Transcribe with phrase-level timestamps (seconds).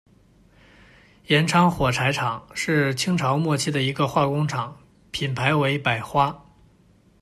[1.27, 4.81] 炎昌火柴厂，是清朝末期的一个化工厂，
[5.11, 6.43] 品牌为“百花”。